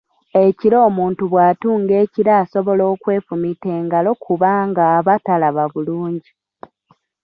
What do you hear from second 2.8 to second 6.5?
okwefumita engalo kubanga aba talaba bulungi.